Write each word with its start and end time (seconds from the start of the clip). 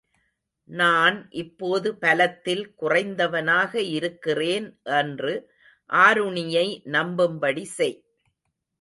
நான் 0.69 1.17
இப்போது 1.33 1.89
பலத்தில் 1.95 2.63
குறைந்தவனாக 2.81 3.75
இருக்கிறேன் 3.91 4.67
என்று 4.93 5.33
ஆருணியை 5.89 6.67
நம்பும்படி 6.91 7.65
செய். 7.77 7.97